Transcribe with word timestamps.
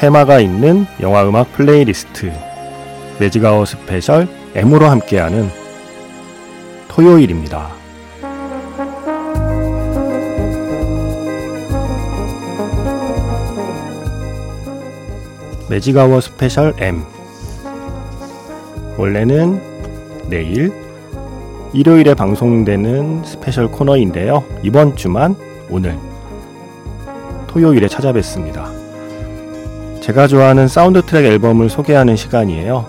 테마가 0.00 0.40
있는 0.40 0.86
영화 1.02 1.28
음악 1.28 1.52
플레이리스트 1.52 2.32
매직아워 3.18 3.66
스페셜 3.66 4.26
M으로 4.54 4.86
함께하는 4.86 5.50
토요일입니다. 6.88 7.68
매직아워 15.68 16.22
스페셜 16.22 16.72
M 16.78 17.02
원래는 18.96 19.60
내일 20.30 20.72
일요일에 21.74 22.14
방송되는 22.14 23.22
스페셜 23.24 23.70
코너인데요. 23.70 24.44
이번 24.62 24.96
주만 24.96 25.36
오늘 25.68 25.98
토요일에 27.48 27.86
찾아뵙습니다. 27.86 28.79
제가 30.00 30.26
좋아하는 30.26 30.66
사운드 30.66 31.02
트랙 31.02 31.26
앨범을 31.26 31.68
소개하는 31.68 32.16
시간이에요. 32.16 32.88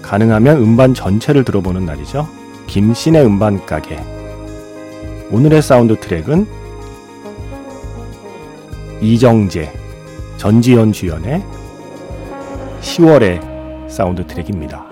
가능하면 0.00 0.56
음반 0.56 0.94
전체를 0.94 1.44
들어보는 1.44 1.84
날이죠. 1.84 2.28
김씨네 2.66 3.24
음반 3.24 3.64
가게. 3.66 4.02
오늘의 5.30 5.60
사운드 5.60 6.00
트랙은 6.00 6.46
이정재, 9.02 9.70
전지현 10.38 10.92
주연의 10.92 11.44
시월애의 12.80 13.88
사운드 13.88 14.26
트랙입니다. 14.26 14.86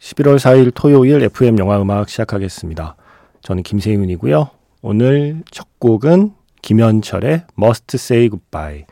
11월 0.00 0.36
4일 0.36 0.72
토요일 0.74 1.22
FM 1.22 1.58
영화 1.58 1.80
음악 1.80 2.08
시작하겠습니다. 2.08 2.96
저는 3.40 3.62
김세윤이고요. 3.62 4.57
오늘 4.80 5.42
첫 5.50 5.66
곡은 5.80 6.32
김현철의 6.62 7.42
Must 7.58 7.96
Say 7.96 8.28
Goodbye. 8.28 8.84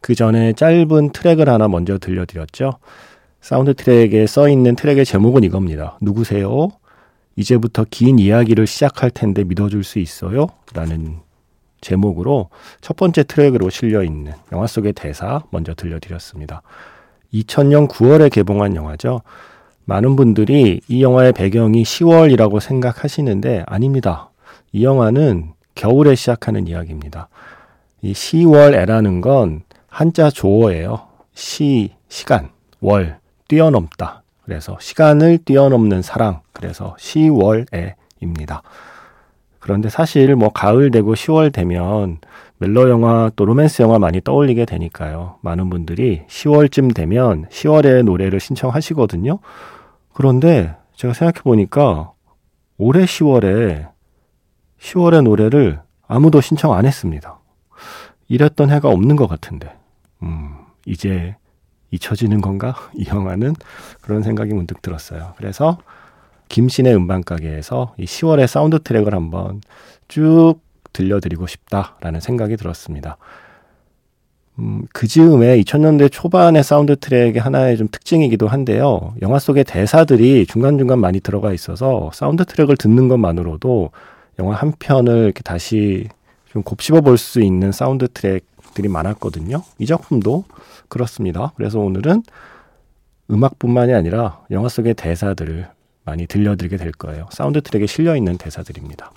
그 0.00 0.14
전에 0.14 0.54
짧은 0.54 1.10
트랙을 1.10 1.48
하나 1.48 1.68
먼저 1.68 1.98
들려드렸죠. 1.98 2.78
사운드 3.40 3.74
트랙에 3.74 4.26
써 4.26 4.48
있는 4.48 4.76
트랙의 4.76 5.04
제목은 5.04 5.44
이겁니다. 5.44 5.98
누구세요? 6.00 6.68
이제부터 7.36 7.84
긴 7.90 8.18
이야기를 8.18 8.66
시작할 8.66 9.10
텐데 9.10 9.44
믿어줄 9.44 9.84
수 9.84 9.98
있어요? 9.98 10.46
라는 10.72 11.18
제목으로 11.82 12.48
첫 12.80 12.96
번째 12.96 13.22
트랙으로 13.24 13.68
실려 13.68 14.02
있는 14.02 14.32
영화 14.52 14.66
속의 14.66 14.94
대사 14.94 15.42
먼저 15.50 15.74
들려드렸습니다. 15.74 16.62
2000년 17.34 17.88
9월에 17.88 18.32
개봉한 18.32 18.74
영화죠. 18.74 19.20
많은 19.84 20.16
분들이 20.16 20.80
이 20.88 21.02
영화의 21.02 21.32
배경이 21.32 21.82
10월이라고 21.82 22.58
생각하시는데 22.58 23.64
아닙니다. 23.66 24.30
이 24.72 24.84
영화는 24.84 25.52
겨울에 25.74 26.14
시작하는 26.14 26.66
이야기입니다. 26.66 27.28
이 28.02 28.12
10월에라는 28.12 29.20
건 29.20 29.62
한자 29.88 30.30
조어예요. 30.30 31.08
시, 31.34 31.92
시간, 32.08 32.50
월, 32.80 33.18
뛰어넘다. 33.48 34.22
그래서 34.44 34.76
시간을 34.80 35.38
뛰어넘는 35.38 36.02
사랑. 36.02 36.40
그래서 36.52 36.94
10월에입니다. 36.98 38.60
그런데 39.58 39.88
사실 39.88 40.36
뭐 40.36 40.50
가을 40.50 40.90
되고 40.90 41.14
10월 41.14 41.52
되면 41.52 42.18
멜로 42.58 42.88
영화 42.88 43.30
또 43.34 43.44
로맨스 43.44 43.82
영화 43.82 43.98
많이 43.98 44.20
떠올리게 44.20 44.64
되니까요. 44.64 45.38
많은 45.42 45.68
분들이 45.68 46.22
10월쯤 46.28 46.94
되면 46.94 47.46
시월애 47.48 48.04
노래를 48.04 48.38
신청하시거든요. 48.38 49.40
그런데 50.14 50.76
제가 50.94 51.12
생각해 51.14 51.42
보니까 51.42 52.12
올해 52.78 53.04
10월에 53.04 53.88
시월애 54.86 55.22
노래를 55.22 55.80
아무도 56.06 56.40
신청 56.40 56.72
안 56.72 56.86
했습니다. 56.86 57.40
이랬던 58.28 58.70
해가 58.70 58.88
없는 58.88 59.16
것 59.16 59.26
같은데, 59.26 59.74
음, 60.22 60.54
이제 60.86 61.34
잊혀지는 61.90 62.40
건가? 62.40 62.76
이 62.94 63.04
영화는 63.08 63.54
그런 64.00 64.22
생각이 64.22 64.54
문득 64.54 64.82
들었어요. 64.82 65.34
그래서 65.36 65.78
김씨네 66.48 66.94
음반가게에서 66.94 67.94
이 67.98 68.04
시월애의 68.04 68.46
사운드 68.46 68.80
트랙을 68.80 69.12
한번 69.12 69.60
쭉 70.06 70.54
들려드리고 70.92 71.48
싶다라는 71.48 72.20
생각이 72.20 72.56
들었습니다. 72.56 73.16
음, 74.60 74.84
그 74.92 75.08
즈음에 75.08 75.60
2000년대 75.60 76.12
초반의 76.12 76.62
사운드 76.62 76.96
트랙의 76.96 77.42
하나의 77.42 77.76
좀 77.76 77.88
특징이기도 77.90 78.46
한데요. 78.46 79.14
영화 79.20 79.40
속의 79.40 79.64
대사들이 79.64 80.46
중간중간 80.46 81.00
많이 81.00 81.18
들어가 81.18 81.52
있어서 81.52 82.10
사운드 82.14 82.44
트랙을 82.44 82.76
듣는 82.76 83.08
것만으로도 83.08 83.90
영화 84.38 84.54
한 84.54 84.72
편을 84.78 85.24
이렇게 85.24 85.42
다시 85.42 86.08
좀 86.48 86.62
곱씹어 86.62 87.00
볼 87.00 87.16
수 87.18 87.40
있는 87.40 87.72
사운드 87.72 88.08
트랙들이 88.08 88.88
많았거든요. 88.88 89.62
이 89.78 89.86
작품도 89.86 90.44
그렇습니다. 90.88 91.52
그래서 91.56 91.80
오늘은 91.80 92.22
음악뿐만이 93.30 93.92
아니라 93.94 94.44
영화 94.50 94.68
속의 94.68 94.94
대사들을 94.94 95.68
많이 96.04 96.26
들려드리게 96.26 96.76
될 96.76 96.92
거예요. 96.92 97.26
사운드 97.32 97.60
트랙에 97.60 97.86
실려 97.86 98.14
있는 98.16 98.38
대사들입니다. 98.38 99.10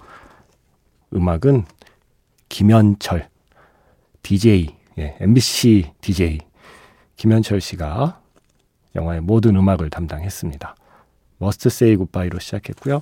음악은 1.13 1.66
김현철 2.50 3.29
DJ, 4.24 4.75
예, 4.97 5.16
MBC 5.19 5.91
DJ 6.02 6.40
김현철 7.16 7.62
씨가 7.62 8.19
영화의 8.96 9.22
모든 9.22 9.56
음악을 9.56 9.90
담당했습니다. 9.91 10.75
Must 11.38 11.69
Say 11.69 11.95
Goodbye로 11.97 12.40
시작했고요. 12.40 13.02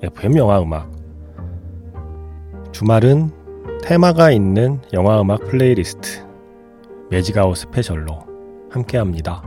FM 0.00 0.36
영화 0.36 0.62
음악 0.62 0.88
주말은 2.70 3.32
테마가 3.82 4.30
있는 4.30 4.80
영화 4.92 5.20
음악 5.20 5.40
플레이리스트 5.46 6.24
매직아워 7.10 7.56
스페셜로 7.56 8.24
함께 8.70 8.96
합니다. 8.96 9.42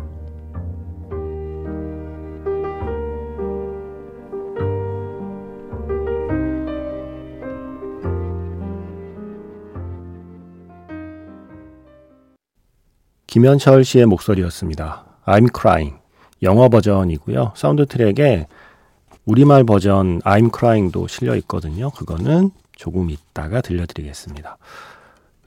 김현철 13.27 13.85
씨의 13.85 14.07
목소리였습니다. 14.07 15.05
I'm 15.25 15.47
crying. 15.57 15.97
영어 16.43 16.67
버전이고요. 16.67 17.53
사운드 17.55 17.85
트랙에 17.85 18.47
우리말 19.25 19.63
버전 19.63 20.19
I'm 20.21 20.51
crying도 20.55 21.07
실려 21.07 21.35
있거든요. 21.37 21.91
그거는 21.91 22.51
조금 22.75 23.09
있다가 23.09 23.61
들려드리겠습니다. 23.61 24.57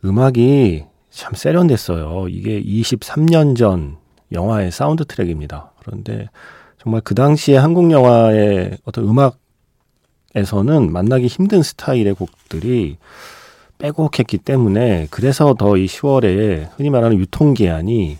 음악이 0.04 0.84
참 1.10 1.32
세련됐어요. 1.34 2.28
이게 2.28 2.62
23년 2.62 3.56
전 3.56 3.96
영화의 4.32 4.70
사운드 4.70 5.04
트랙입니다. 5.04 5.72
그런데 5.80 6.28
정말 6.78 7.00
그 7.02 7.14
당시에 7.14 7.56
한국 7.56 7.90
영화의 7.90 8.78
어떤 8.84 9.08
음악에서는 10.34 10.92
만나기 10.92 11.26
힘든 11.26 11.62
스타일의 11.62 12.14
곡들이 12.14 12.98
빼곡했기 13.78 14.38
때문에 14.38 15.08
그래서 15.10 15.54
더 15.54 15.76
이 15.76 15.86
10월에 15.86 16.68
흔히 16.76 16.90
말하는 16.90 17.18
유통기한이 17.18 18.18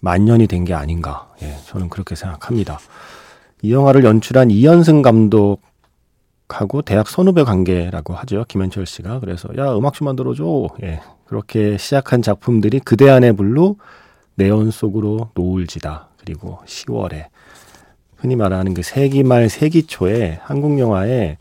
만남이 0.00 0.46
된 0.46 0.64
게 0.64 0.74
아닌가. 0.74 1.28
예, 1.42 1.56
저는 1.66 1.88
그렇게 1.88 2.14
생각합니다. 2.14 2.78
이 3.62 3.72
영화를 3.72 4.04
연출한 4.04 4.50
이현승 4.50 5.02
감독의 5.02 5.68
음악하고 6.48 6.82
대학 6.82 7.08
선후배 7.08 7.44
관계라고 7.44 8.14
하죠. 8.14 8.44
김현철 8.48 8.86
씨가. 8.86 9.20
그래서 9.20 9.48
야, 9.56 9.74
음악 9.76 9.94
좀 9.94 10.06
만들어 10.06 10.34
줘. 10.34 10.68
예. 10.82 11.00
그렇게 11.26 11.76
시작한 11.76 12.22
작품들이 12.22 12.80
그대 12.80 13.08
안의 13.10 13.34
블루, 13.34 13.76
네온 14.34 14.70
속으로 14.70 15.30
노을지다. 15.34 16.08
그리고 16.18 16.58
시월애 16.64 17.26
흔히 18.16 18.34
말하는 18.34 18.74
그 18.74 18.82
세기 18.82 19.22
말 19.22 19.48
세기 19.48 19.86
초에 19.86 20.40
한국 20.42 20.78
영화에 20.78 21.36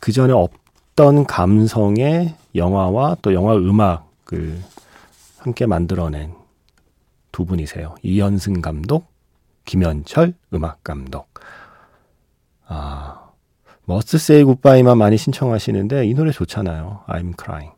그 0.00 0.12
전에 0.12 0.32
없던 0.32 1.26
감성의 1.26 2.34
영화와 2.54 3.18
또 3.22 3.34
영화 3.34 3.54
음악을 3.54 4.58
함께 5.38 5.66
만들어낸 5.66 6.32
두 7.30 7.44
분이세요. 7.44 7.94
이현승 8.02 8.60
감독, 8.62 9.06
김현철 9.68 10.32
음악 10.54 10.82
감독. 10.82 11.28
아, 12.66 13.32
Must 13.84 14.16
Say 14.16 14.44
Goodbye만 14.44 14.96
많이 14.96 15.18
신청하시는데 15.18 16.06
이 16.06 16.14
노래 16.14 16.32
좋잖아요. 16.32 17.02
I'm 17.06 17.34
crying. 17.38 17.74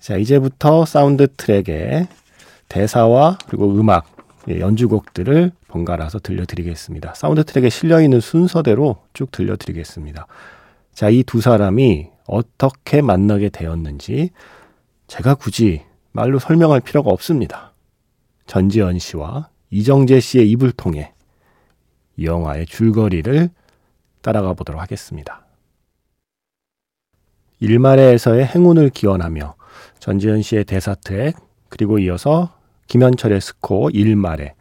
자, 0.00 0.16
이제부터 0.16 0.86
사운드 0.86 1.28
트랙에 1.36 2.08
대사와 2.68 3.36
그리고 3.46 3.70
음악, 3.74 4.06
예, 4.48 4.58
연주곡들을 4.58 5.52
번갈아서 5.68 6.18
들려드리겠습니다. 6.20 7.12
사운드 7.14 7.44
트랙에 7.44 7.68
실려있는 7.68 8.20
순서대로 8.20 8.96
쭉 9.12 9.30
들려드리겠습니다. 9.30 10.26
자, 10.94 11.10
이 11.10 11.24
두 11.24 11.42
사람이 11.42 12.08
어떻게 12.26 13.02
만나게 13.02 13.50
되었는지 13.50 14.30
제가 15.08 15.34
굳이 15.34 15.82
말로 16.12 16.38
설명할 16.38 16.80
필요가 16.80 17.10
없습니다. 17.10 17.74
전지현 18.46 18.98
씨와 18.98 19.48
이정재 19.74 20.20
씨의 20.20 20.48
입을 20.52 20.70
통해 20.70 21.12
이 22.16 22.26
영화의 22.26 22.64
줄거리를 22.66 23.50
따라가 24.22 24.52
보도록 24.52 24.80
하겠습니다. 24.80 25.44
일말에서의 27.58 28.46
행운을 28.46 28.90
기원하며 28.90 29.56
전지현 29.98 30.42
씨의 30.42 30.64
대사 30.66 30.94
트랙 30.94 31.34
그리고 31.68 31.98
이어서 31.98 32.56
김현철의 32.86 33.40
스코 33.40 33.90
일말에 33.90 34.54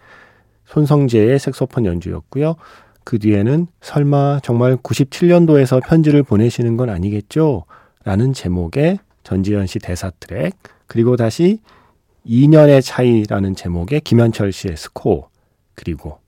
손성재의 0.65 1.37
색소폰 1.37 1.85
연주였고요. 1.85 2.55
그 3.03 3.19
뒤에는 3.19 3.67
설마 3.81 4.39
정말 4.41 4.77
97년도에서 4.77 5.85
편지를 5.85 6.23
보내시는 6.23 6.75
건 6.75 6.89
아니겠죠? 6.89 7.65
라는 8.03 8.33
제목의 8.33 8.97
전지현 9.21 9.67
씨 9.67 9.77
대사 9.77 10.09
트랙 10.19 10.55
그리고 10.87 11.17
다시 11.17 11.59
2년의 12.25 12.81
차이라는 12.83 13.55
제목의 13.55 14.01
김현철 14.01 14.51
씨의 14.51 14.77
스코어 14.77 15.29
그리고 15.75 16.19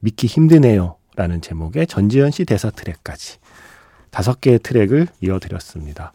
믿기 0.00 0.26
힘드네요 0.26 0.96
라는 1.16 1.40
제목의 1.40 1.86
전지현 1.86 2.30
씨 2.30 2.44
대사 2.44 2.70
트랙까지 2.70 3.38
다섯 4.10 4.40
개의 4.40 4.58
트랙을 4.58 5.08
이어드렸습니다. 5.20 6.12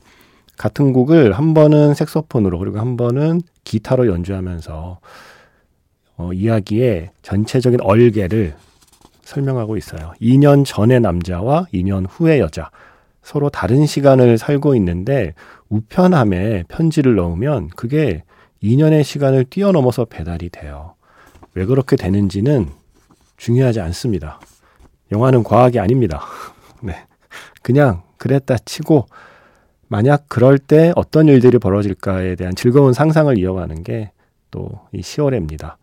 같은 0.57 0.93
곡을 0.93 1.33
한 1.33 1.53
번은 1.53 1.95
색소폰으로 1.95 2.59
그리고 2.59 2.79
한 2.79 2.97
번은 2.97 3.41
기타로 3.63 4.07
연주하면서 4.07 4.99
어, 6.17 6.33
이야기의 6.33 7.09
전체적인 7.23 7.81
얼개를 7.81 8.55
설명하고 9.23 9.77
있어요. 9.77 10.13
2년 10.21 10.63
전의 10.65 10.99
남자와 10.99 11.65
2년 11.73 12.05
후의 12.07 12.39
여자 12.39 12.69
서로 13.23 13.49
다른 13.49 13.85
시간을 13.85 14.37
살고 14.37 14.75
있는데 14.75 15.33
우편함에 15.69 16.65
편지를 16.67 17.15
넣으면 17.15 17.69
그게 17.69 18.23
2년의 18.63 19.03
시간을 19.03 19.45
뛰어넘어서 19.45 20.05
배달이 20.05 20.49
돼요. 20.49 20.95
왜 21.53 21.65
그렇게 21.65 21.95
되는지는 21.95 22.69
중요하지 23.37 23.79
않습니다. 23.81 24.39
영화는 25.11 25.43
과학이 25.43 25.79
아닙니다. 25.79 26.21
네. 26.81 26.95
그냥 27.61 28.03
그랬다 28.17 28.57
치고 28.59 29.07
만약 29.87 30.25
그럴 30.29 30.57
때 30.57 30.93
어떤 30.95 31.27
일들이 31.27 31.57
벌어질까에 31.57 32.35
대한 32.35 32.55
즐거운 32.55 32.93
상상을 32.93 33.37
이어가는 33.37 33.83
게 33.83 34.11
또 34.51 34.87
이 34.91 34.99
10월입니다. 34.99 35.77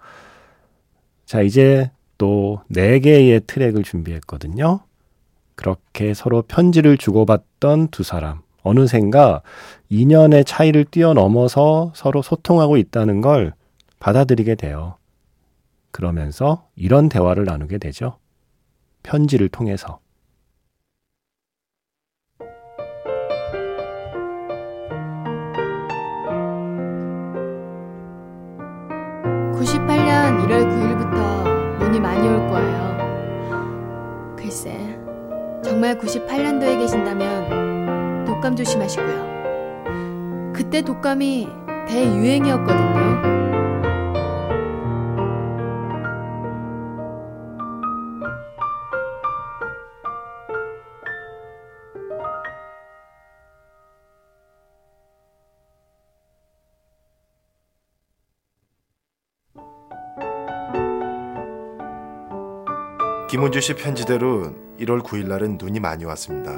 자, 1.25 1.41
이제 1.41 1.91
또 2.19 2.61
4개의 2.71 3.47
트랙을 3.47 3.83
준비했거든요. 3.83 4.81
그렇게 5.55 6.15
서로 6.15 6.43
편지를 6.43 6.97
주고받던 6.97 7.89
두 7.89 8.03
사람. 8.03 8.43
어느샌가 8.69 9.43
2년의 9.91 10.45
차이를 10.47 10.85
뛰어넘어서 10.85 11.93
서로 11.95 12.23
소통하고 12.23 12.77
있다는 12.77 13.21
걸 13.21 13.55
받아들이게 13.99 14.55
돼요. 14.57 14.97
그러면서 15.91 16.67
이런 16.77 17.09
대화를 17.09 17.45
나누게 17.45 17.79
되죠. 17.79 18.19
편지를 19.03 19.49
통해서. 19.49 20.01
(98년 29.55 30.39
1월 30.45 30.69
9일부터) 30.69 31.79
눈이 31.81 32.01
많이 32.01 32.29
올 32.29 32.47
거예요 32.49 34.37
글쎄 34.37 34.79
정말 35.65 35.99
(98년도에) 35.99 36.79
계신다면 36.79 37.78
독감 38.39 38.55
조심하시고요. 38.55 40.53
그때 40.55 40.81
독감이 40.83 41.49
대유행이었거든요. 41.89 43.39
김은주 63.29 63.61
씨 63.61 63.75
편지대로 63.75 64.55
1월 64.79 65.03
9일 65.03 65.27
날은 65.27 65.59
눈이 65.61 65.81
많이 65.81 66.05
왔습니다. 66.05 66.53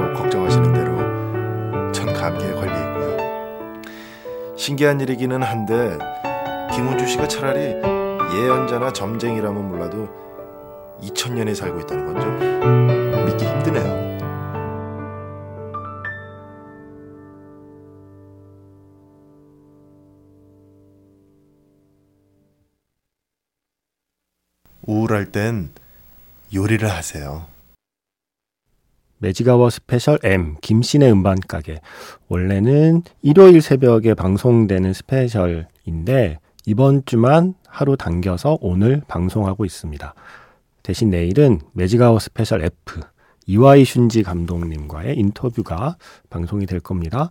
또 0.00 0.14
걱정하시는 0.14 0.72
대로 0.72 1.92
전 1.92 2.10
감기에 2.14 2.52
걸려 2.54 2.72
있고요. 2.72 4.56
신기한 4.56 4.98
일이기는 4.98 5.42
한데 5.42 5.98
김은주 6.72 7.06
씨가 7.06 7.28
차라리 7.28 7.74
예언자나 8.34 8.94
점쟁이라면 8.94 9.68
몰라도 9.68 10.08
2000년에 11.02 11.54
살고 11.54 11.80
있다는 11.80 12.06
건 12.06 12.20
좀 12.20 13.26
믿기 13.26 13.44
힘드네요. 13.44 14.00
우울할 24.86 25.30
땐 25.30 25.70
요리를 26.54 26.88
하세요. 26.90 27.46
매직아워 29.20 29.68
스페셜 29.68 30.18
M 30.24 30.56
김세윤의 30.62 31.12
음반 31.12 31.38
가게 31.46 31.80
원래는 32.28 33.02
일요일 33.22 33.60
새벽에 33.60 34.14
방송되는 34.14 34.92
스페셜인데 34.94 36.38
이번 36.66 37.04
주만 37.04 37.54
하루 37.68 37.96
당겨서 37.96 38.58
오늘 38.62 39.02
방송하고 39.08 39.64
있습니다. 39.64 40.14
대신 40.82 41.10
내일은 41.10 41.60
매직아워 41.72 42.18
스페셜 42.18 42.62
F 42.64 43.00
이와이 43.46 43.82
슌지 43.82 44.24
감독님과의 44.24 45.18
인터뷰가 45.18 45.96
방송이 46.30 46.64
될 46.64 46.80
겁니다. 46.80 47.30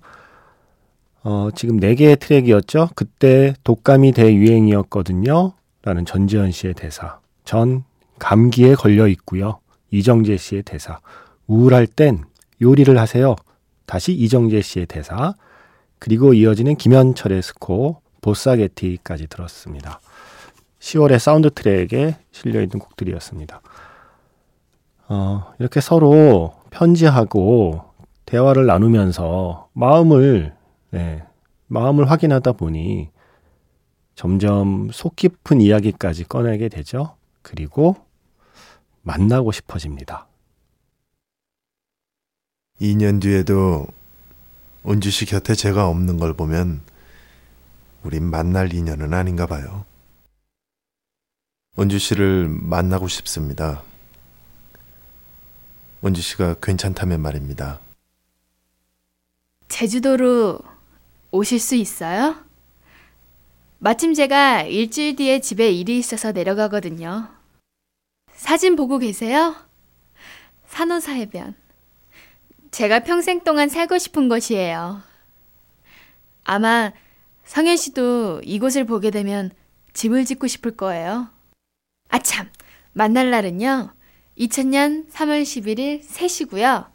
어, 1.23 1.49
지금 1.55 1.79
4개의 1.79 2.19
트랙이었죠. 2.19 2.89
그때 2.95 3.53
독감이 3.63 4.11
대유행이었거든요. 4.11 5.53
라는 5.81 6.05
전지현 6.05 6.51
씨의 6.51 6.75
대사. 6.75 7.19
전 7.45 7.83
감기에 8.19 8.75
걸려 8.75 9.07
있고요. 9.07 9.59
이정재 9.91 10.37
씨의 10.37 10.63
대사. 10.63 10.99
우울할 11.49 11.87
땐 11.87 12.23
요리를 12.61 12.97
하세요. 12.97 13.35
다시 13.85 14.13
이정재 14.13 14.61
씨의 14.61 14.85
대사. 14.85 15.33
그리고 15.97 16.33
이어지는 16.33 16.75
김현철의 16.75 17.41
스코어, 17.41 18.01
보사게티까지 18.21 19.27
들었습니다. 19.27 19.99
시월애 20.79 21.19
사운드 21.19 21.49
트랙에 21.49 22.17
실려있는 22.31 22.79
곡들이었습니다. 22.79 23.61
어, 25.09 25.53
이렇게 25.57 25.81
서로 25.81 26.53
편지하고 26.69 27.83
대화를 28.25 28.67
나누면서 28.67 29.69
마음을, 29.73 30.53
네, 30.91 31.23
마음을 31.67 32.09
확인하다 32.09 32.53
보니 32.53 33.09
점점 34.13 34.89
속 34.91 35.15
깊은 35.15 35.61
이야기까지 35.61 36.25
꺼내게 36.25 36.69
되죠. 36.69 37.15
그리고 37.41 37.95
만나고 39.01 39.51
싶어집니다. 39.51 40.28
2년 42.81 43.21
뒤에도 43.21 43.87
은주 44.87 45.11
씨 45.11 45.25
곁에 45.25 45.53
제가 45.53 45.87
없는 45.87 46.17
걸 46.17 46.33
보면 46.33 46.81
우린 48.03 48.23
만날 48.23 48.73
인연은 48.73 49.13
아닌가 49.13 49.45
봐요. 49.45 49.85
은주 51.77 51.99
씨를 51.99 52.47
만나고 52.47 53.07
싶습니다. 53.07 53.83
은주 56.05 56.21
씨가 56.21 56.55
괜찮다면 56.61 57.21
말입니다. 57.21 57.79
제주도로 59.67 60.59
오실 61.31 61.59
수 61.59 61.75
있어요? 61.75 62.35
마침 63.79 64.13
제가 64.13 64.63
일주일 64.63 65.15
뒤에 65.17 65.39
집에 65.41 65.71
일이 65.71 65.99
있어서 65.99 66.31
내려가거든요. 66.31 67.29
사진 68.33 68.75
보고 68.75 68.97
계세요? 68.97 69.55
산호사 70.67 71.13
해변. 71.13 71.55
제가 72.71 72.99
평생 72.99 73.41
동안 73.43 73.69
살고 73.69 73.97
싶은 73.97 74.29
곳이에요. 74.29 75.01
아마 76.43 76.91
성현 77.45 77.77
씨도 77.77 78.41
이곳을 78.43 78.85
보게 78.85 79.11
되면 79.11 79.51
집을 79.93 80.25
짓고 80.25 80.47
싶을 80.47 80.77
거예요. 80.77 81.29
아, 82.09 82.19
참. 82.19 82.47
만날 82.93 83.31
날은요. 83.31 83.91
2000년 84.37 85.09
3월 85.11 85.43
11일 85.43 86.03
3시고요. 86.05 86.87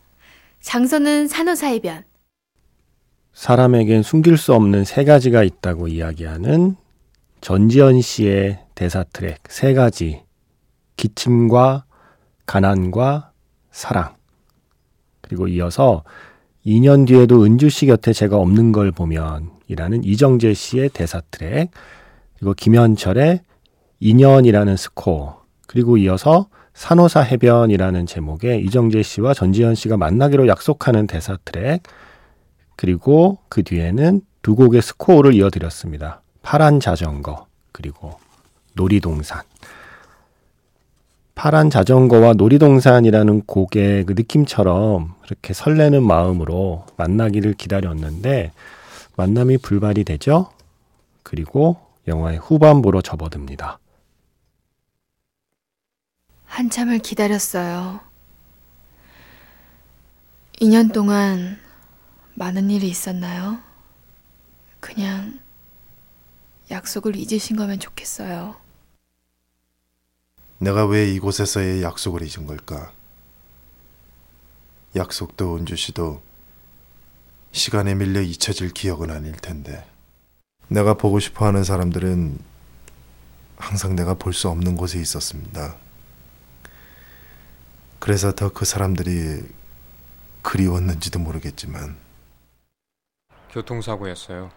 장소는 0.61 1.29
산호사 1.29 1.69
해변. 1.69 2.05
사람에겐 3.33 4.03
숨길 4.03 4.39
수 4.39 4.55
없는 4.55 4.85
세 4.85 5.05
가지가 5.05 5.43
있다고 5.43 5.89
이야기하는 5.89 6.77
전지현 7.41 8.01
씨의 8.01 8.65
대사 8.75 9.05
트랙 9.05 9.41
세 9.49 9.75
가지. 9.75 10.23
기침과 10.97 11.85
가난과 12.47 13.33
사랑. 13.73 14.15
그리고 15.25 15.49
이어서 15.49 16.05
2년 16.67 17.07
뒤에도 17.07 17.45
은주 17.45 17.71
씨 17.71 17.87
곁에 17.87 18.13
제가 18.13 18.37
없는 18.37 18.73
걸 18.73 18.91
보면 18.91 19.51
이라는 19.69 20.05
이정재 20.05 20.55
씨의 20.55 20.91
대사 20.91 21.21
트랙. 21.31 21.71
그리고 22.37 22.55
김현철의 22.55 23.41
2년이라는 24.03 24.77
스코어. 24.77 25.43
그리고 25.67 25.97
이어서 25.97 26.49
산호사 26.75 27.21
해변이라는 27.21 28.07
제목의 28.07 28.63
이정재 28.65 29.03
씨와 29.03 29.33
전지현 29.33 29.75
씨가 29.75 29.97
만나기로 29.97 30.47
약속하는 30.49 31.07
대사 31.07 31.39
트랙. 31.45 31.83
그리고 32.77 33.39
그 33.49 33.63
뒤에는 33.63 34.21
두 34.43 34.57
곡의 34.57 34.83
스코어를 34.83 35.35
이어드렸습니다. 35.35 36.21
파란 36.43 36.81
자전거, 36.81 37.47
그리고 37.73 38.19
놀이동산. 38.75 39.41
파란 41.35 41.69
자전거와 41.69 42.35
놀이동산이라는 42.35 43.43
곡의 43.47 44.05
그 44.05 44.13
느낌처럼 44.13 45.15
이렇게 45.27 45.53
설레는 45.53 46.03
마음으로 46.03 46.87
만나기를 46.97 47.55
기다렸는데 47.55 48.53
만남이 49.17 49.59
불발이 49.59 50.05
되죠. 50.05 50.51
그리고 51.23 51.77
영화의 52.07 52.39
후반부로 52.39 53.03
접어듭니다. 53.03 53.79
한참을 56.47 57.01
기다렸어요. 57.01 58.01
2년 60.61 60.93
동안 60.93 61.59
많은 62.35 62.71
일이 62.71 62.89
있었나요? 62.89 63.59
그냥 64.79 65.41
약속을 66.71 67.17
잊으신 67.17 67.57
거면 67.57 67.81
좋겠어요. 67.81 68.64
내가 70.59 70.87
왜 70.87 71.11
이곳에서의 71.13 71.83
약속을 71.83 72.23
잊은 72.23 72.47
걸까? 72.47 72.93
약속도 74.97 75.57
은주 75.57 75.77
씨도 75.77 76.23
시간에 77.53 77.95
밀려 77.95 78.21
잊혀질 78.21 78.71
기억은 78.71 79.11
아닐 79.11 79.33
텐데. 79.33 79.85
내가 80.69 80.95
보고 80.95 81.21
싶어 81.21 81.47
하는 81.47 81.63
사람들은 81.65 82.39
항상 83.57 83.95
내가 83.97 84.15
볼 84.15 84.33
수 84.33 84.49
없는 84.49 84.77
곳에 84.77 84.99
있었습니다. 85.01 85.77
그래서 87.99 88.33
더 88.35 88.51
그 88.51 88.65
사람들이 88.65 89.43
그리웠는지도 90.43 91.19
모르겠지만 91.19 91.97
교통사고였어요. 93.51 94.51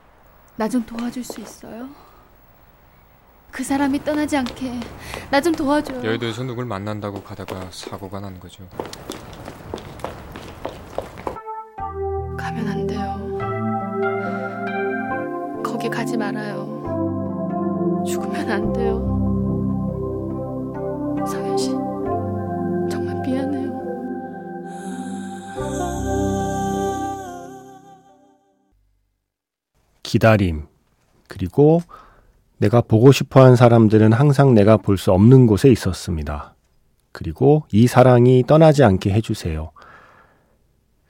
나 0.55 0.67
좀 0.67 0.83
도와줄 0.85 1.23
수 1.23 1.39
있어요? 1.39 1.87
그 3.51 3.63
사람이 3.63 4.03
떠나지 4.03 4.37
않게 4.37 4.79
나 5.31 5.41
좀 5.41 5.53
도와줘요. 5.55 6.03
여의도에서 6.03 6.43
누굴 6.43 6.65
만난다고 6.65 7.21
가다가 7.23 7.67
사고가 7.71 8.19
난 8.19 8.39
거죠. 8.39 8.67
가면 12.37 12.67
안 12.67 12.87
돼요. 12.87 13.37
거기 15.63 15.89
가지 15.89 16.17
말아요. 16.17 18.03
죽으면 18.05 18.51
안 18.51 18.73
돼요. 18.73 19.15
성현 21.27 21.57
씨, 21.57 21.69
정말 22.91 23.15
미안해요. 23.21 23.67
기다림, 30.03 30.67
그리고 31.27 31.81
내가 32.57 32.81
보고 32.81 33.11
싶어 33.11 33.43
한 33.43 33.55
사람들은 33.55 34.13
항상 34.13 34.53
내가 34.53 34.77
볼 34.77 34.97
수 34.97 35.11
없는 35.11 35.47
곳에 35.47 35.69
있었습니다. 35.69 36.55
그리고 37.11 37.63
이 37.71 37.87
사랑이 37.87 38.43
떠나지 38.47 38.83
않게 38.83 39.11
해주세요. 39.11 39.71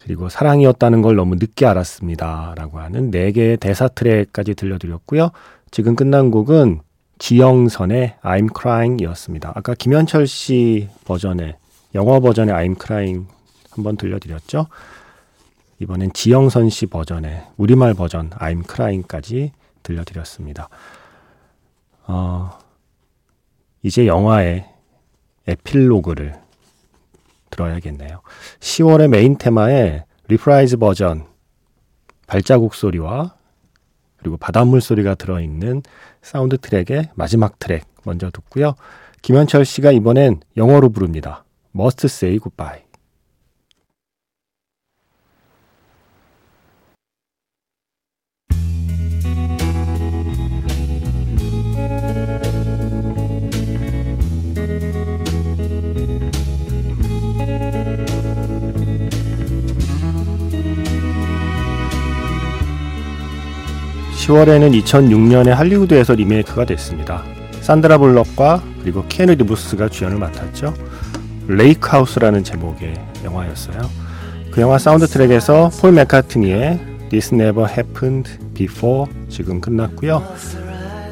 그리고 0.01 0.30
사랑이었다는 0.30 1.01
걸 1.01 1.16
너무 1.16 1.36
늦게 1.36 1.66
알았습니다. 1.66 2.54
라고 2.56 2.80
하는 2.80 3.12
네 3.12 3.32
개의 3.32 3.58
대사 3.58 3.88
트랙까지 3.88 4.56
들려드렸고요. 4.56 5.32
지금 5.72 5.96
끝난 5.96 6.32
곡은 6.32 6.82
지영선의 7.20 8.16
I'm 8.22 8.50
Crying 8.58 9.04
이었습니다. 9.04 9.51
아까 9.56 9.74
김현철 9.74 10.27
씨 10.27 10.88
버전의, 11.06 11.56
영어 11.96 12.20
버전의 12.20 12.54
I'm 12.56 12.82
Crying 12.82 13.27
한번 13.72 13.98
들려드렸죠. 13.98 14.68
이번엔 15.80 16.13
지영선 16.13 16.70
씨 16.70 16.86
버전의 16.86 17.44
우리말 17.58 17.94
버전 17.94 18.30
I'm 18.32 18.63
Crying까지 18.70 19.51
들려드렸습니다. 19.84 20.70
어, 22.08 22.58
이제 23.84 24.08
영화의 24.08 24.66
에필로그를 25.48 26.34
들어야겠네요. 27.50 28.22
시월애 28.60 29.08
메인 29.08 29.38
테마의 29.38 30.06
reprise 30.28 30.78
버전 30.78 31.26
발자국 32.28 32.74
소리와 32.74 33.36
그리고 34.18 34.36
바닷물 34.38 34.82
소리가 34.82 35.16
들어있는 35.16 35.84
사운드 36.22 36.58
트랙의 36.58 37.12
마지막 37.16 37.60
트랙 37.60 37.86
먼저 38.04 38.30
듣고요. 38.30 38.76
김현철 39.22 39.64
씨가 39.66 39.92
이번엔 39.92 40.42
영어로 40.58 40.90
부릅니다. 40.90 41.46
Must 41.76 42.06
Say 42.08 42.40
Goodbye. 42.40 42.87
10월에는 64.28 64.84
2006년에 64.84 65.50
할리우드에서 65.52 66.14
리메이크가 66.16 66.66
됐습니다. 66.66 67.24
산드라 67.62 67.98
블럭과 67.98 68.62
그리고 68.82 69.06
키아누 69.08 69.36
리브스가 69.36 69.88
주연을 69.88 70.18
맡았죠. 70.18 70.74
Lake 71.48 71.73
House라는 71.73 72.44
제목의 72.44 72.94
영화였어요. 73.24 73.90
그 74.52 74.60
영화 74.60 74.78
사운드 74.78 75.08
트랙에서 75.08 75.72
폴 75.80 75.94
맥카트니의 75.94 76.80
This 77.10 77.34
Never 77.34 77.70
Happened 77.70 78.30
Before 78.54 79.10
지금 79.30 79.62
끝났고요. 79.62 80.22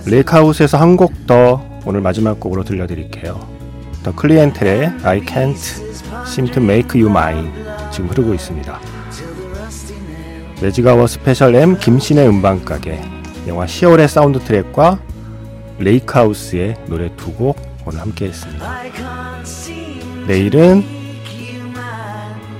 Lake 0.06 0.28
House에서 0.28 0.78
한 0.78 0.98
곡 0.98 1.26
더 1.26 1.64
오늘 1.86 2.02
마지막 2.02 2.40
곡으로 2.40 2.64
들려드릴게요. 2.66 3.40
The 4.04 4.14
Clientele의 4.14 4.92
I 5.04 5.22
Can't 5.22 5.56
Seem 6.28 6.52
to 6.52 6.62
Make 6.62 7.02
You 7.02 7.10
Mine 7.10 7.50
지금 7.92 8.10
흐르고 8.10 8.34
있습니다. 8.34 8.95
매직아워 10.62 11.08
스페셜 11.08 11.56
M 11.56 11.78
김세윤의 11.78 12.28
음반가게 12.28 13.02
영화 13.48 13.66
10월의 13.66 14.08
사운드 14.08 14.40
트랙과 14.40 15.00
레이크하우스의 15.80 16.76
노래 16.88 17.14
두 17.16 17.34
곡 17.36 17.58
오늘 17.86 18.02
함께 18.02 18.26
했습니다. 18.28 18.82
내일은 20.28 20.84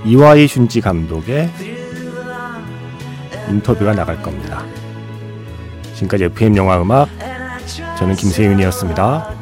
이와이 0.06 0.46
슌지 0.46 0.82
감독의 0.82 1.50
인터뷰가 3.50 3.94
나갈 3.94 4.22
겁니다. 4.22 4.64
지금까지 5.96 6.26
FM 6.26 6.58
영화 6.58 6.80
음악 6.82 7.10
저는 7.98 8.16
김세윤이었습니다. 8.16 9.35